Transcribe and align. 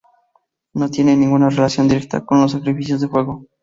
No 0.73 0.89
tiene 0.89 1.15
ninguna 1.15 1.51
relación 1.51 1.87
directa 1.87 2.25
con 2.25 2.41
los 2.41 2.53
sacrificios 2.53 3.01
de 3.01 3.07
fuego. 3.07 3.45